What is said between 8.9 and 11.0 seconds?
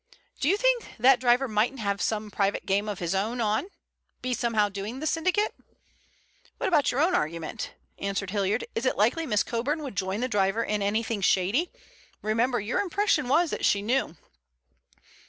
likely Miss Coburn would join the driver in